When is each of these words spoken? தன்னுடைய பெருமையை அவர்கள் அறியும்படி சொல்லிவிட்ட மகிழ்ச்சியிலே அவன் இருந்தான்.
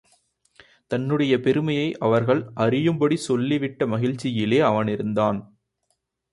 தன்னுடைய 0.87 1.39
பெருமையை 1.39 1.93
அவர்கள் 1.99 2.41
அறியும்படி 2.55 3.17
சொல்லிவிட்ட 3.27 3.87
மகிழ்ச்சியிலே 3.87 4.59
அவன் 4.59 4.87
இருந்தான். 4.87 5.39